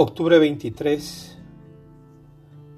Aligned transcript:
Octubre 0.00 0.38
23 0.38 1.38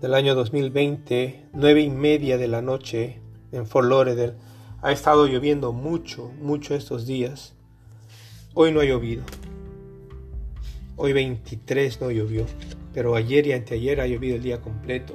del 0.01 0.15
año 0.15 0.35
2020, 0.35 1.49
nueve 1.53 1.83
y 1.83 1.90
media 1.90 2.38
de 2.38 2.49
la 2.49 2.62
noche 2.62 3.21
en 3.53 3.67
Fort 3.67 3.87
Lauderdale. 3.90 4.37
Ha 4.81 4.90
estado 4.90 5.27
lloviendo 5.27 5.74
mucho, 5.74 6.33
mucho 6.41 6.74
estos 6.74 7.06
días. 7.06 7.53
Hoy 8.54 8.72
no 8.72 8.81
ha 8.81 8.87
llovido. 8.87 9.22
Hoy 10.96 11.13
23 11.13 12.01
no 12.01 12.10
llovió, 12.10 12.46
pero 12.95 13.14
ayer 13.14 13.46
y 13.49 13.53
anteayer 13.53 14.00
ha 14.00 14.06
llovido 14.06 14.37
el 14.37 14.42
día 14.42 14.63
completo. 14.63 15.14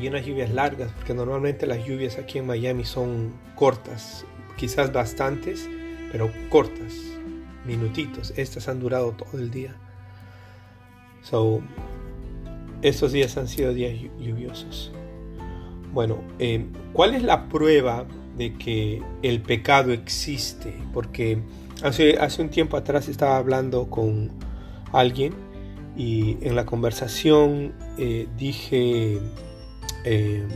Y 0.00 0.08
unas 0.08 0.26
lluvias 0.26 0.50
largas, 0.50 0.90
porque 0.94 1.14
normalmente 1.14 1.64
las 1.64 1.86
lluvias 1.86 2.18
aquí 2.18 2.38
en 2.38 2.48
Miami 2.48 2.84
son 2.84 3.34
cortas, 3.54 4.24
quizás 4.56 4.92
bastantes, 4.92 5.70
pero 6.10 6.28
cortas 6.50 7.17
minutitos. 7.68 8.32
Estas 8.36 8.66
han 8.66 8.80
durado 8.80 9.12
todo 9.12 9.38
el 9.38 9.50
día. 9.50 9.76
So, 11.22 11.60
estos 12.82 13.12
días 13.12 13.36
han 13.36 13.46
sido 13.46 13.72
días 13.72 13.92
lluviosos. 14.18 14.90
Bueno, 15.92 16.18
eh, 16.38 16.66
¿cuál 16.92 17.14
es 17.14 17.22
la 17.22 17.48
prueba 17.48 18.06
de 18.36 18.54
que 18.54 19.02
el 19.22 19.42
pecado 19.42 19.92
existe? 19.92 20.74
Porque 20.92 21.38
hace, 21.82 22.18
hace 22.18 22.42
un 22.42 22.48
tiempo 22.48 22.76
atrás 22.76 23.08
estaba 23.08 23.36
hablando 23.36 23.88
con 23.90 24.30
alguien 24.92 25.34
y 25.96 26.38
en 26.42 26.56
la 26.56 26.64
conversación 26.64 27.74
eh, 27.98 28.26
dije, 28.36 29.18
eh, 30.04 30.46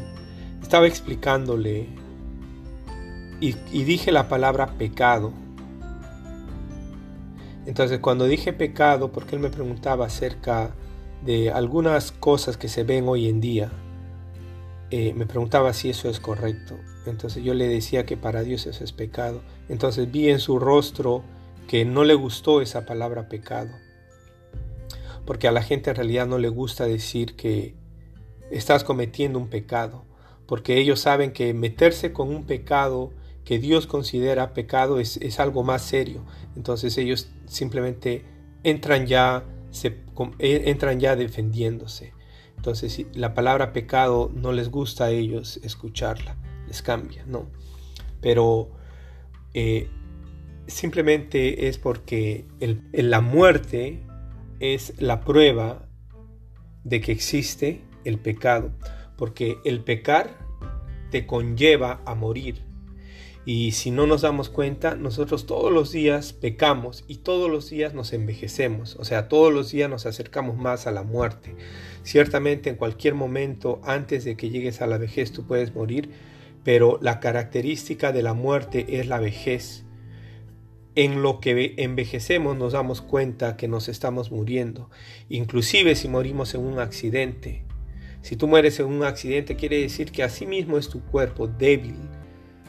estaba 0.63 0.87
explicándole 0.87 1.87
y 3.41 3.83
dije 3.83 4.13
la 4.13 4.29
palabra 4.29 4.69
pecado 4.79 5.33
entonces 7.67 8.01
cuando 8.01 8.27
dije 8.27 8.53
pecado, 8.53 9.13
porque 9.13 9.37
él 9.37 9.41
me 9.41 9.51
preguntaba 9.51 10.07
acerca 10.07 10.75
de 11.25 11.51
algunas 11.51 12.11
cosas 12.13 12.57
que 12.57 12.69
se 12.69 12.83
ven 12.83 13.09
hoy 13.09 13.29
en 13.29 13.41
día, 13.41 13.71
eh, 14.91 15.15
me 15.15 15.27
preguntaba 15.27 15.73
si 15.73 15.89
eso 15.91 16.09
es 16.09 16.21
correcto. 16.21 16.77
Entonces 17.07 17.43
yo 17.43 17.55
le 17.55 17.69
decía 17.69 18.05
que 18.05 18.17
para 18.17 18.43
Dios 18.43 18.67
eso 18.67 18.85
es 18.85 18.93
pecado. 18.93 19.43
Entonces 19.69 20.11
vi 20.11 20.29
en 20.29 20.39
su 20.39 20.59
rostro 20.59 21.23
que 21.67 21.85
no 21.85 22.05
le 22.05 22.15
gustó 22.15 22.61
esa 22.61 22.85
palabra 22.85 23.29
pecado. 23.29 23.71
Porque 25.25 25.49
a 25.49 25.53
la 25.53 25.63
gente 25.63 25.91
en 25.91 25.97
realidad 25.97 26.27
no 26.27 26.39
le 26.39 26.49
gusta 26.49 26.85
decir 26.85 27.37
que 27.37 27.75
estás 28.51 28.85
cometiendo 28.85 29.39
un 29.39 29.49
pecado. 29.49 30.05
Porque 30.47 30.79
ellos 30.79 31.01
saben 31.01 31.33
que 31.33 31.55
meterse 31.55 32.13
con 32.13 32.29
un 32.29 32.45
pecado 32.45 33.13
que 33.45 33.59
Dios 33.59 33.87
considera 33.87 34.55
pecado 34.55 35.01
es, 35.01 35.41
algo 35.41 35.63
más 35.63 35.83
serio. 35.83 36.25
Entonces 36.57 36.97
ellos 36.99 37.31
simplemente 37.47 38.25
entran 38.63 39.07
ya, 39.07 39.45
se, 39.71 39.99
e, 40.39 40.71
entran 40.71 41.01
ya 41.01 41.17
defendiéndose. 41.17 42.13
Entonces 42.57 42.93
si 42.93 43.07
la 43.15 43.35
palabra 43.35 43.73
pecado 43.73 44.31
no 44.35 44.53
les 44.53 44.71
gusta 44.71 45.07
a 45.07 45.11
ellos 45.11 45.59
escucharla, 45.65 46.37
les 46.69 46.83
cambia, 46.83 47.25
¿no? 47.27 47.51
Pero 48.21 48.71
eh, 49.55 49.89
simplemente 50.67 51.69
es 51.69 51.79
porque 51.79 52.47
la 52.93 53.21
muerte 53.21 54.07
es 54.61 54.95
la 55.01 55.21
prueba 55.23 55.89
de 56.85 57.01
que 57.01 57.13
existe 57.13 57.83
el 58.05 58.19
pecado, 58.19 58.73
porque 59.17 59.59
el 59.65 59.81
pecar 59.81 60.39
te 61.11 61.27
conlleva 61.27 62.01
a 62.05 62.15
morir. 62.15 62.72
Y 63.45 63.73
si 63.73 63.91
no 63.91 64.07
nos 64.07 64.23
damos 64.23 64.49
cuenta, 64.49 64.95
nosotros 64.95 65.47
todos 65.47 65.73
los 65.73 65.91
días 65.91 66.33
pecamos 66.33 67.05
y 67.09 67.17
todos 67.17 67.51
los 67.51 67.69
días 67.69 67.93
nos 67.93 68.13
envejecemos, 68.13 68.95
o 69.01 69.05
sea, 69.05 69.27
todos 69.29 69.53
los 69.53 69.73
días 69.73 69.91
nos 69.91 70.07
acercamos 70.07 70.57
más 70.57 70.87
a 70.87 70.93
la 70.93 71.03
muerte. 71.03 71.57
Ciertamente 72.05 72.71
en 72.71 72.77
cualquier 72.77 73.15
momento 73.15 73.81
antes 73.83 74.25
de 74.25 74.37
que 74.37 74.51
llegues 74.51 74.81
a 74.81 74.87
la 74.87 74.97
vejez 74.97 75.33
tú 75.33 75.45
puedes 75.45 75.75
morir, 75.75 76.11
pero 76.63 77.01
la 77.03 77.19
característica 77.19 78.13
de 78.13 78.23
la 78.23 78.33
muerte 78.33 79.01
es 79.01 79.09
la 79.09 79.19
vejez. 79.19 79.85
En 80.95 81.23
lo 81.23 81.41
que 81.41 81.75
envejecemos 81.79 82.57
nos 82.57 82.75
damos 82.75 83.01
cuenta 83.01 83.57
que 83.57 83.67
nos 83.67 83.89
estamos 83.89 84.31
muriendo, 84.31 84.89
inclusive 85.29 85.97
si 85.97 86.07
morimos 86.07 86.55
en 86.55 86.61
un 86.61 86.79
accidente. 86.79 87.65
Si 88.21 88.37
tú 88.37 88.47
mueres 88.47 88.79
en 88.79 88.87
un 88.87 89.03
accidente 89.03 89.57
quiere 89.57 89.81
decir 89.81 90.13
que 90.13 90.23
así 90.23 90.47
mismo 90.47 90.79
es 90.79 90.89
tu 90.89 91.01
cuerpo 91.01 91.49
débil, 91.49 91.97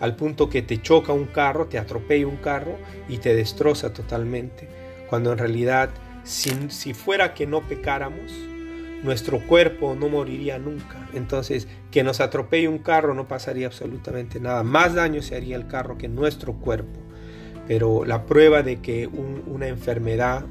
al 0.03 0.18
punto 0.18 0.50
que 0.50 0.62
te 0.62 0.81
choca 0.81 1.14
un 1.14 1.28
carro, 1.28 1.68
te 1.68 1.80
atropella 1.80 2.28
un 2.28 2.36
carro 2.36 2.75
y 3.08 3.19
te 3.19 3.34
destroza 3.34 3.94
totalmente. 3.94 4.68
Cuando 5.09 5.31
en 5.31 5.38
realidad, 5.38 5.91
si, 6.25 6.94
fuera 6.94 7.34
que 7.34 7.47
no 7.47 7.62
pecáramos, 7.62 8.34
nuestro 9.02 9.40
cuerpo 9.47 9.96
no 9.96 10.09
moriría 10.09 10.59
nunca. 10.59 11.08
Entonces, 11.14 11.69
que 11.90 12.03
nos 12.03 12.19
atropelle 12.19 12.68
un 12.68 12.80
carro 12.80 13.14
no 13.14 13.30
pasaría 13.30 13.68
absolutamente 13.68 14.41
nada. 14.41 14.62
Más 14.64 14.94
daño 14.94 15.22
se 15.22 15.38
haría 15.38 15.56
el 15.56 15.68
carro 15.68 15.97
que 15.97 16.09
nuestro 16.09 16.52
cuerpo. 16.52 17.00
Pero 17.66 18.03
la 18.03 18.25
prueba 18.25 18.62
de 18.62 18.81
que 18.81 19.08
una 19.08 19.70
enfermedad 19.70 20.46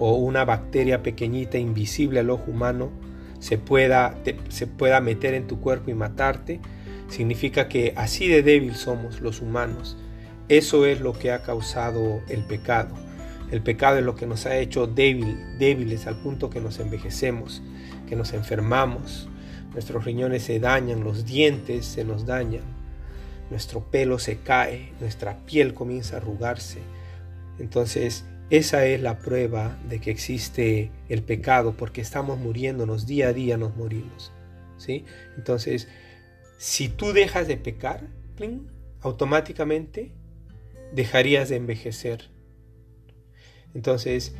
o 0.00 0.16
una 0.16 0.44
bacteria 0.44 1.00
pequeñita, 1.00 1.58
invisible 1.58 2.18
al 2.18 2.30
ojo 2.30 2.50
humano, 2.50 2.90
se 3.38 3.56
pueda, 3.56 4.16
se 4.48 4.66
pueda 4.66 5.00
meter 5.00 5.34
en 5.34 5.46
tu 5.46 5.60
cuerpo 5.60 5.92
y 5.92 5.94
matarte, 5.94 6.60
Significa 7.08 7.68
que 7.68 7.92
así 7.96 8.28
de 8.28 8.42
débil 8.42 8.74
somos 8.74 9.20
los 9.20 9.40
humanos. 9.40 9.96
Eso 10.48 10.86
es 10.86 11.00
lo 11.00 11.12
que 11.12 11.32
ha 11.32 11.42
causado 11.42 12.22
el 12.28 12.44
pecado. 12.44 12.94
El 13.50 13.62
pecado 13.62 13.98
es 13.98 14.04
lo 14.04 14.16
que 14.16 14.26
nos 14.26 14.46
ha 14.46 14.56
hecho 14.56 14.86
débil, 14.86 15.38
débiles 15.58 16.06
al 16.06 16.16
punto 16.16 16.50
que 16.50 16.60
nos 16.60 16.80
envejecemos, 16.80 17.62
que 18.08 18.16
nos 18.16 18.32
enfermamos, 18.32 19.28
nuestros 19.72 20.04
riñones 20.04 20.44
se 20.44 20.60
dañan, 20.60 21.04
los 21.04 21.24
dientes 21.26 21.84
se 21.84 22.04
nos 22.04 22.26
dañan, 22.26 22.62
nuestro 23.50 23.90
pelo 23.90 24.18
se 24.18 24.38
cae, 24.38 24.92
nuestra 25.00 25.44
piel 25.44 25.74
comienza 25.74 26.14
a 26.14 26.18
arrugarse. 26.18 26.78
Entonces, 27.58 28.24
esa 28.50 28.86
es 28.86 29.00
la 29.00 29.18
prueba 29.18 29.76
de 29.88 30.00
que 30.00 30.10
existe 30.10 30.90
el 31.08 31.22
pecado, 31.22 31.74
porque 31.76 32.00
estamos 32.00 32.38
muriéndonos, 32.38 33.06
día 33.06 33.28
a 33.28 33.32
día 33.32 33.56
nos 33.56 33.76
morimos. 33.76 34.32
¿sí? 34.76 35.04
Entonces, 35.36 35.88
si 36.56 36.88
tú 36.88 37.12
dejas 37.12 37.48
de 37.48 37.56
pecar, 37.56 38.08
automáticamente 39.00 40.12
dejarías 40.92 41.48
de 41.48 41.56
envejecer. 41.56 42.30
Entonces, 43.74 44.34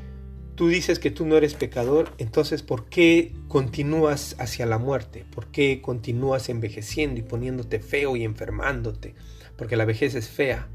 tú 0.55 0.69
dices 0.69 0.99
que 0.99 1.11
tú 1.11 1.27
no 1.27 1.37
eres 1.37 1.55
pecador, 1.55 2.13
entonces 2.19 2.63
¿por 2.63 2.87
qué 2.87 3.33
continúas 3.49 4.37
hacia 4.39 4.67
la 4.67 4.79
muerte? 4.79 5.27
¿Por 5.35 5.49
qué 5.49 5.81
continúas 5.83 6.49
envejeciendo 6.49 7.21
y 7.21 7.25
poniéndote 7.25 7.81
feo 7.81 8.17
y 8.17 8.25
enfermándote? 8.25 9.15
Porque 9.57 9.77
la 9.77 9.85
vejez 9.85 10.15
es 10.15 10.29
fea, 10.29 10.69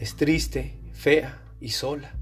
es 0.00 0.16
triste, 0.16 0.74
fea 0.92 1.42
y 1.60 1.70
sola. 1.70 2.14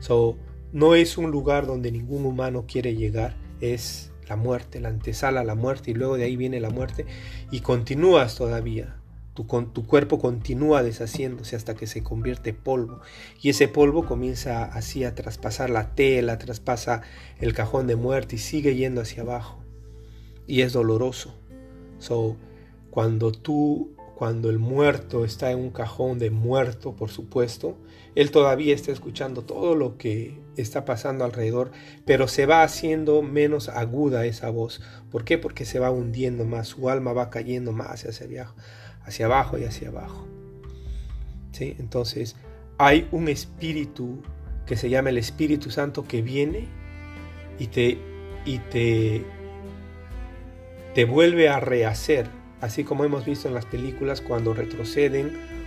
So, 0.00 0.38
no 0.72 0.94
es 0.94 1.18
un 1.18 1.30
lugar 1.30 1.66
donde 1.66 1.92
ningún 1.92 2.24
humano 2.24 2.64
quiere 2.66 2.94
llegar, 2.94 3.36
es 3.60 4.09
la 4.30 4.36
muerte, 4.36 4.80
la 4.80 4.88
antesala 4.88 5.44
la 5.44 5.54
muerte 5.54 5.90
y 5.90 5.94
luego 5.94 6.16
de 6.16 6.24
ahí 6.24 6.36
viene 6.36 6.60
la 6.60 6.70
muerte 6.70 7.04
y 7.50 7.60
continúas 7.60 8.36
todavía. 8.36 8.96
Tu, 9.34 9.44
tu 9.44 9.86
cuerpo 9.86 10.18
continúa 10.18 10.82
deshaciéndose 10.82 11.56
hasta 11.56 11.74
que 11.74 11.86
se 11.86 12.02
convierte 12.02 12.52
polvo 12.52 13.00
y 13.42 13.50
ese 13.50 13.68
polvo 13.68 14.06
comienza 14.06 14.64
así 14.64 15.04
a 15.04 15.14
traspasar 15.14 15.70
la 15.70 15.94
tela, 15.94 16.38
traspasa 16.38 17.02
el 17.38 17.54
cajón 17.54 17.86
de 17.86 17.96
muerte 17.96 18.36
y 18.36 18.38
sigue 18.38 18.74
yendo 18.74 19.00
hacia 19.00 19.22
abajo 19.22 19.60
y 20.46 20.62
es 20.62 20.72
doloroso. 20.72 21.34
So, 21.98 22.36
cuando 22.90 23.32
tú 23.32 23.94
cuando 24.20 24.50
el 24.50 24.58
muerto 24.58 25.24
está 25.24 25.50
en 25.50 25.58
un 25.58 25.70
cajón 25.70 26.18
de 26.18 26.28
muerto, 26.28 26.94
por 26.94 27.08
supuesto, 27.08 27.78
él 28.14 28.30
todavía 28.30 28.74
está 28.74 28.92
escuchando 28.92 29.44
todo 29.44 29.74
lo 29.74 29.96
que 29.96 30.38
está 30.58 30.84
pasando 30.84 31.24
alrededor, 31.24 31.70
pero 32.04 32.28
se 32.28 32.44
va 32.44 32.62
haciendo 32.62 33.22
menos 33.22 33.70
aguda 33.70 34.26
esa 34.26 34.50
voz. 34.50 34.82
¿Por 35.10 35.24
qué? 35.24 35.38
Porque 35.38 35.64
se 35.64 35.78
va 35.78 35.90
hundiendo 35.90 36.44
más, 36.44 36.68
su 36.68 36.90
alma 36.90 37.14
va 37.14 37.30
cayendo 37.30 37.72
más 37.72 38.04
hacia 38.04 38.52
hacia 39.06 39.24
abajo 39.24 39.56
y 39.56 39.64
hacia 39.64 39.88
abajo. 39.88 40.28
¿Sí? 41.52 41.74
Entonces, 41.78 42.36
hay 42.76 43.08
un 43.12 43.26
espíritu 43.26 44.22
que 44.66 44.76
se 44.76 44.90
llama 44.90 45.08
el 45.08 45.16
Espíritu 45.16 45.70
Santo 45.70 46.06
que 46.06 46.20
viene 46.20 46.68
y 47.58 47.68
te, 47.68 47.96
y 48.44 48.58
te, 48.58 49.24
te 50.94 51.06
vuelve 51.06 51.48
a 51.48 51.58
rehacer 51.58 52.39
así 52.60 52.84
como 52.84 53.04
hemos 53.04 53.24
visto 53.24 53.48
en 53.48 53.54
las 53.54 53.66
películas 53.66 54.20
cuando 54.20 54.54
retroceden 54.54 55.60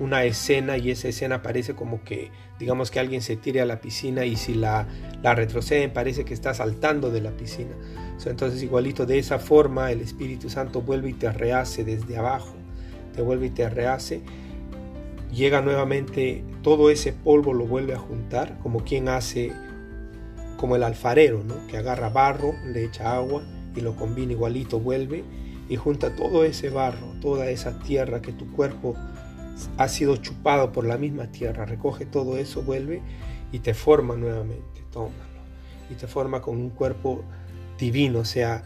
una 0.00 0.24
escena 0.24 0.78
y 0.78 0.90
esa 0.90 1.06
escena 1.06 1.42
parece 1.42 1.74
como 1.74 2.02
que 2.02 2.32
digamos 2.58 2.90
que 2.90 2.98
alguien 2.98 3.22
se 3.22 3.36
tire 3.36 3.60
a 3.60 3.66
la 3.66 3.80
piscina 3.80 4.24
y 4.24 4.34
si 4.34 4.54
la, 4.54 4.88
retroceden 5.22 5.92
parece 5.92 6.24
que 6.24 6.34
está 6.34 6.54
saltando 6.54 7.10
de 7.10 7.20
la 7.20 7.30
piscina. 7.30 7.70
entonces 8.26 8.62
igualito 8.64 9.06
de 9.06 9.18
esa 9.18 9.38
forma 9.38 9.92
el 9.92 10.00
Espíritu 10.00 10.50
Santo 10.50 10.82
vuelve 10.82 11.10
y 11.10 11.12
te 11.12 11.30
rehace 11.30 11.84
desde 11.84 12.16
abajo, 12.16 12.54
te 13.14 13.22
vuelve 13.22 13.46
y 13.46 13.50
te 13.50 13.68
rehace 13.70 14.22
llega 15.32 15.62
nuevamente, 15.62 16.44
todo 16.62 16.90
ese 16.90 17.12
polvo 17.12 17.54
lo 17.54 17.66
vuelve 17.66 17.94
a 17.94 17.98
juntar, 17.98 18.58
como 18.62 18.84
quien 18.84 19.08
hace, 19.08 19.52
como 20.56 20.76
el 20.76 20.82
alfarero, 20.82 21.42
¿no? 21.42 21.66
que 21.66 21.78
agarra 21.78 22.10
barro, 22.10 22.54
le 22.66 22.84
echa 22.84 23.14
agua 23.14 23.42
y 23.74 23.80
lo 23.80 23.96
combina 23.96 24.32
igualito, 24.32 24.78
vuelve 24.78 25.24
y 25.68 25.76
junta 25.76 26.14
todo 26.14 26.44
ese 26.44 26.70
barro, 26.70 27.14
toda 27.20 27.50
esa 27.50 27.78
tierra 27.80 28.22
que 28.22 28.32
tu 28.32 28.50
cuerpo 28.52 28.94
ha 29.76 29.88
sido 29.88 30.16
chupado 30.16 30.72
por 30.72 30.86
la 30.86 30.98
misma 30.98 31.28
tierra, 31.28 31.64
recoge 31.64 32.06
todo 32.06 32.36
eso, 32.36 32.62
vuelve 32.62 33.02
y 33.52 33.60
te 33.60 33.74
forma 33.74 34.16
nuevamente, 34.16 34.82
tómalo, 34.90 35.12
y 35.90 35.94
te 35.94 36.06
forma 36.06 36.40
con 36.40 36.56
un 36.56 36.70
cuerpo 36.70 37.24
divino, 37.78 38.20
o 38.20 38.24
sea, 38.24 38.62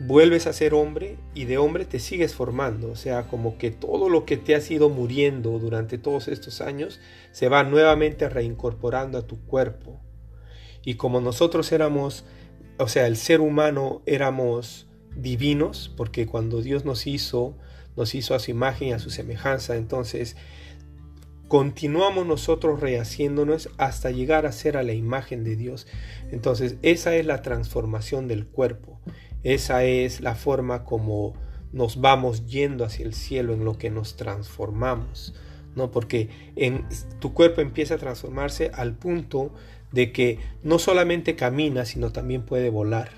vuelves 0.00 0.46
a 0.46 0.52
ser 0.52 0.74
hombre 0.74 1.16
y 1.34 1.44
de 1.44 1.58
hombre 1.58 1.84
te 1.84 1.98
sigues 1.98 2.34
formando, 2.34 2.90
o 2.90 2.96
sea, 2.96 3.28
como 3.28 3.58
que 3.58 3.70
todo 3.70 4.08
lo 4.08 4.24
que 4.24 4.36
te 4.36 4.54
ha 4.54 4.60
ido 4.68 4.88
muriendo 4.88 5.58
durante 5.58 5.98
todos 5.98 6.28
estos 6.28 6.60
años 6.60 7.00
se 7.32 7.48
va 7.48 7.62
nuevamente 7.62 8.28
reincorporando 8.28 9.18
a 9.18 9.26
tu 9.26 9.40
cuerpo. 9.46 10.00
Y 10.84 10.94
como 10.94 11.20
nosotros 11.20 11.72
éramos, 11.72 12.24
o 12.78 12.88
sea, 12.88 13.06
el 13.06 13.16
ser 13.16 13.40
humano 13.40 14.02
éramos 14.04 14.86
divinos, 15.16 15.92
porque 15.96 16.26
cuando 16.26 16.62
Dios 16.62 16.84
nos 16.84 17.06
hizo, 17.06 17.56
nos 17.96 18.14
hizo 18.14 18.34
a 18.34 18.38
su 18.38 18.50
imagen 18.50 18.88
y 18.88 18.92
a 18.92 18.98
su 18.98 19.10
semejanza, 19.10 19.76
entonces 19.76 20.36
continuamos 21.48 22.26
nosotros 22.26 22.80
rehaciéndonos 22.80 23.70
hasta 23.76 24.10
llegar 24.10 24.46
a 24.46 24.52
ser 24.52 24.76
a 24.76 24.82
la 24.82 24.92
imagen 24.92 25.44
de 25.44 25.56
Dios. 25.56 25.86
Entonces, 26.32 26.76
esa 26.82 27.14
es 27.14 27.26
la 27.26 27.42
transformación 27.42 28.28
del 28.28 28.46
cuerpo. 28.46 28.98
Esa 29.42 29.84
es 29.84 30.20
la 30.20 30.34
forma 30.34 30.84
como 30.84 31.34
nos 31.72 32.00
vamos 32.00 32.46
yendo 32.46 32.84
hacia 32.84 33.04
el 33.04 33.14
cielo, 33.14 33.52
en 33.52 33.64
lo 33.64 33.76
que 33.76 33.90
nos 33.90 34.16
transformamos. 34.16 35.34
¿no? 35.74 35.90
Porque 35.90 36.28
en, 36.56 36.86
tu 37.20 37.34
cuerpo 37.34 37.60
empieza 37.60 37.94
a 37.94 37.98
transformarse 37.98 38.70
al 38.74 38.94
punto 38.94 39.52
de 39.92 40.12
que 40.12 40.38
no 40.62 40.78
solamente 40.78 41.36
camina, 41.36 41.84
sino 41.84 42.10
también 42.10 42.42
puede 42.42 42.70
volar. 42.70 43.10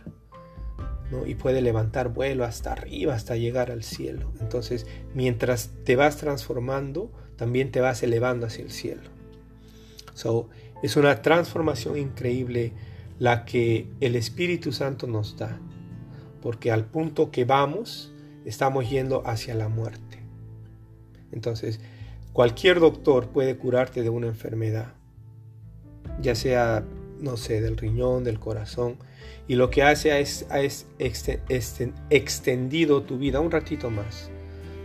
Y 1.27 1.35
puede 1.35 1.61
levantar 1.61 2.09
vuelo 2.09 2.45
hasta 2.45 2.73
arriba, 2.73 3.15
hasta 3.15 3.37
llegar 3.37 3.71
al 3.71 3.83
cielo. 3.83 4.33
Entonces, 4.41 4.87
mientras 5.15 5.71
te 5.85 5.97
vas 5.97 6.17
transformando, 6.17 7.11
también 7.37 7.71
te 7.71 7.81
vas 7.81 8.03
elevando 8.03 8.47
hacia 8.47 8.65
el 8.65 8.71
cielo. 8.71 9.11
So, 10.15 10.49
es 10.83 10.97
una 10.97 11.23
transformación 11.23 11.97
increíble 11.97 12.73
la 13.19 13.45
que 13.45 13.89
el 14.01 14.17
Espíritu 14.17 14.73
Santo 14.73 15.07
nos 15.07 15.37
da, 15.37 15.59
porque 16.43 16.71
al 16.71 16.85
punto 16.85 17.31
que 17.31 17.45
vamos, 17.45 18.13
estamos 18.45 18.89
yendo 18.91 19.23
hacia 19.27 19.55
la 19.55 19.69
muerte. 19.69 20.23
Entonces, 21.33 21.81
cualquier 22.33 22.81
doctor 22.81 23.29
puede 23.29 23.57
curarte 23.57 24.03
de 24.03 24.11
una 24.11 24.27
enfermedad, 24.27 24.95
ya 26.21 26.35
sea, 26.35 26.85
no 27.21 27.37
sé, 27.37 27.61
del 27.61 27.77
riñón, 27.77 28.25
del 28.25 28.39
corazón, 28.39 28.97
y 29.49 29.55
lo 29.55 29.71
que 29.71 29.83
hace 29.83 30.21
es, 30.21 30.47
es 30.51 30.87
extendido 32.11 33.03
tu 33.03 33.19
vida 33.19 33.41
un 33.41 33.51
ratito 33.51 33.91
más, 33.91 34.31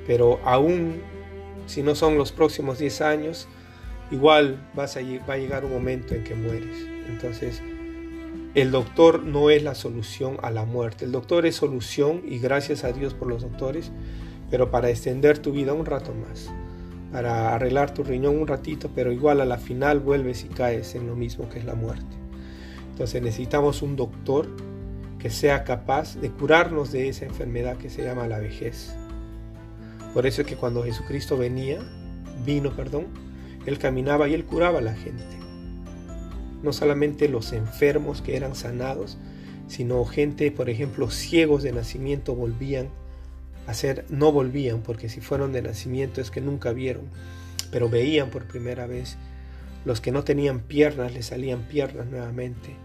pero 0.06 0.40
aún 0.44 1.02
si 1.66 1.84
no 1.84 1.96
son 1.96 2.18
los 2.18 2.32
próximos 2.32 2.80
10 2.80 3.02
años, 3.02 3.48
igual 4.12 4.70
vas 4.76 4.98
a, 4.98 5.02
va 5.30 5.36
a 5.36 5.38
llegar 5.38 5.66
un 5.66 5.72
momento 5.72 6.14
en 6.14 6.24
que 6.24 6.36
mueres. 6.36 6.86
Entonces, 7.08 7.62
el 8.54 8.72
doctor 8.72 9.24
no 9.24 9.50
es 9.50 9.64
la 9.64 9.76
solución 9.76 10.38
a 10.42 10.52
la 10.52 10.66
muerte. 10.66 11.06
El 11.06 11.12
doctor 11.12 11.46
es 11.46 11.56
solución 11.56 12.22
y 12.28 12.40
gracias 12.40 12.84
a 12.84 12.92
Dios 12.92 13.14
por 13.14 13.30
los 13.30 13.42
doctores, 13.42 13.92
pero 14.50 14.70
para 14.70 14.90
extender 14.90 15.40
tu 15.40 15.52
vida 15.52 15.74
un 15.74 15.86
rato 15.86 16.14
más, 16.14 16.52
para 17.12 17.56
arreglar 17.56 17.94
tu 17.94 18.04
riñón 18.04 18.38
un 18.38 18.48
ratito, 18.48 18.90
pero 18.94 19.12
igual 19.12 19.40
a 19.40 19.46
la 19.46 19.58
final 19.58 20.00
vuelves 20.00 20.44
y 20.44 20.50
caes 20.50 20.96
en 20.96 21.08
lo 21.08 21.16
mismo 21.16 21.48
que 21.48 21.60
es 21.60 21.66
la 21.66 21.76
muerte. 21.76 22.21
Entonces 23.02 23.24
necesitamos 23.24 23.82
un 23.82 23.96
doctor 23.96 24.48
que 25.18 25.32
sea 25.32 25.64
capaz 25.64 26.18
de 26.22 26.30
curarnos 26.30 26.92
de 26.92 27.10
esa 27.10 27.26
enfermedad 27.26 27.78
que 27.78 27.90
se 27.90 28.04
llama 28.04 28.28
la 28.28 28.38
vejez. 28.38 28.96
Por 30.14 30.28
eso 30.28 30.42
es 30.42 30.48
que 30.48 30.56
cuando 30.56 30.84
Jesucristo 30.84 31.36
venía, 31.36 31.80
vino, 32.46 32.76
perdón, 32.76 33.08
Él 33.66 33.80
caminaba 33.80 34.30
y 34.30 34.36
Él 34.36 34.46
curaba 34.46 34.78
a 34.78 34.84
la 34.84 34.94
gente. 34.94 35.24
No 36.62 36.74
solamente 36.74 37.28
los 37.28 37.54
enfermos 37.54 38.22
que 38.22 38.38
eran 38.38 38.54
sanados, 38.54 39.18
sino 39.66 40.06
gente, 40.06 40.52
por 40.52 40.70
ejemplo, 40.70 41.10
ciegos 41.10 41.64
de 41.64 41.72
nacimiento 41.72 42.36
volvían 42.36 42.90
a 43.66 43.74
ser, 43.74 44.06
no 44.10 44.32
volvían, 44.32 44.84
porque 44.84 45.10
si 45.10 45.22
fueron 45.22 45.54
de 45.54 45.64
nacimiento 45.64 46.22
es 46.22 46.30
que 46.30 46.40
nunca 46.40 46.72
vieron, 46.72 47.06
pero 47.72 47.90
veían 47.90 48.30
por 48.30 48.46
primera 48.46 48.86
vez. 48.86 49.18
Los 49.86 50.02
que 50.02 50.12
no 50.12 50.24
tenían 50.24 50.60
piernas 50.60 51.12
les 51.16 51.26
salían 51.26 51.64
piernas 51.64 52.06
nuevamente. 52.06 52.76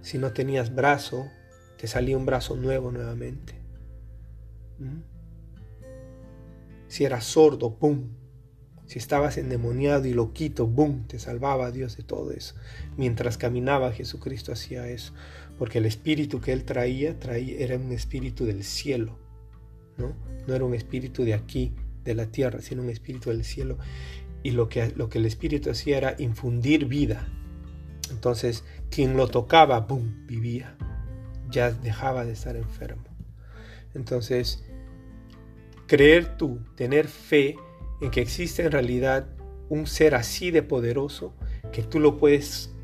Si 0.00 0.18
no 0.18 0.32
tenías 0.32 0.74
brazo, 0.74 1.28
te 1.78 1.86
salía 1.86 2.16
un 2.16 2.26
brazo 2.26 2.56
nuevo 2.56 2.90
nuevamente. 2.90 3.54
¿Mm? 4.78 5.00
Si 6.88 7.04
eras 7.04 7.24
sordo, 7.24 7.76
¡pum! 7.78 8.08
Si 8.86 8.98
estabas 8.98 9.36
endemoniado 9.36 10.06
y 10.06 10.14
loquito, 10.14 10.66
¡bum! 10.66 11.06
Te 11.06 11.18
salvaba 11.18 11.70
Dios 11.70 11.96
de 11.98 12.02
todo 12.02 12.32
eso. 12.32 12.54
Mientras 12.96 13.36
caminaba 13.36 13.92
Jesucristo 13.92 14.52
hacía 14.52 14.88
eso. 14.88 15.12
Porque 15.58 15.78
el 15.78 15.86
espíritu 15.86 16.40
que 16.40 16.52
él 16.52 16.64
traía, 16.64 17.18
traía 17.18 17.58
era 17.58 17.76
un 17.76 17.92
espíritu 17.92 18.46
del 18.46 18.64
cielo. 18.64 19.18
¿no? 19.98 20.14
no 20.46 20.54
era 20.54 20.64
un 20.64 20.74
espíritu 20.74 21.24
de 21.24 21.34
aquí, 21.34 21.74
de 22.04 22.14
la 22.14 22.26
tierra, 22.26 22.62
sino 22.62 22.82
un 22.82 22.88
espíritu 22.88 23.28
del 23.28 23.44
cielo. 23.44 23.76
Y 24.42 24.52
lo 24.52 24.68
que, 24.68 24.92
lo 24.96 25.10
que 25.10 25.18
el 25.18 25.26
espíritu 25.26 25.70
hacía 25.70 25.98
era 25.98 26.14
infundir 26.18 26.86
vida. 26.86 27.28
Entonces, 28.10 28.64
quien 28.90 29.16
lo 29.16 29.28
tocaba, 29.28 29.80
¡bum! 29.80 30.26
vivía. 30.26 30.76
Ya 31.50 31.70
dejaba 31.70 32.24
de 32.24 32.32
estar 32.32 32.56
enfermo. 32.56 33.04
Entonces, 33.94 34.68
Creer 35.88 36.36
tú, 36.36 36.58
tener 36.76 37.08
fe 37.08 37.56
en 38.02 38.10
que 38.10 38.20
existe 38.20 38.62
en 38.62 38.70
realidad 38.70 39.26
un 39.70 39.86
ser 39.86 40.14
así 40.14 40.50
de 40.50 40.62
poderoso 40.62 41.32
que 41.72 41.82
tú 41.82 41.98
lo 41.98 42.18
puedes 42.18 42.74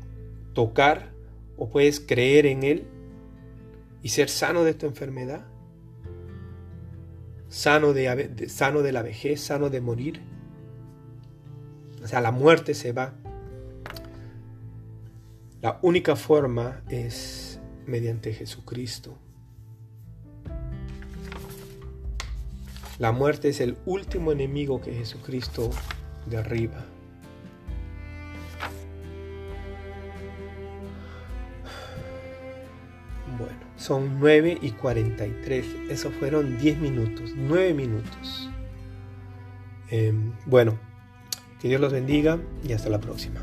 tocar 0.53 1.11
o 1.55 1.69
puedes 1.69 1.99
creer 1.99 2.47
en 2.47 2.63
él 2.63 2.87
y 4.01 4.09
ser 4.09 4.27
sano 4.27 4.63
de 4.63 4.73
tu 4.73 4.87
enfermedad, 4.87 5.45
sano 7.47 7.93
de, 7.93 8.49
sano 8.49 8.81
de 8.81 8.91
la 8.91 9.03
vejez, 9.03 9.39
sano 9.39 9.69
de 9.69 9.81
morir. 9.81 10.21
O 12.03 12.07
sea, 12.07 12.21
la 12.21 12.31
muerte 12.31 12.73
se 12.73 12.91
va. 12.91 13.13
La 15.61 15.79
única 15.81 16.15
forma 16.15 16.83
es 16.89 17.59
mediante 17.85 18.33
Jesucristo. 18.33 19.17
La 22.99 23.11
muerte 23.11 23.49
es 23.49 23.59
el 23.59 23.77
último 23.85 24.31
enemigo 24.31 24.81
que 24.81 24.93
Jesucristo 24.93 25.69
derriba. 26.27 26.85
Bueno, 33.37 33.59
son 33.75 34.19
9 34.19 34.59
y 34.61 34.71
43. 34.71 35.65
Eso 35.89 36.09
fueron 36.11 36.57
10 36.57 36.77
minutos, 36.77 37.33
9 37.35 37.73
minutos. 37.73 38.49
Em, 39.89 40.31
bueno, 40.45 40.79
que 41.59 41.67
Dios 41.67 41.81
los 41.81 41.91
bendiga 41.91 42.39
y 42.67 42.73
hasta 42.73 42.89
la 42.89 42.99
próxima. 42.99 43.41